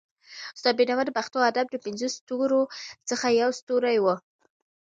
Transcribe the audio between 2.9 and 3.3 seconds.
څخه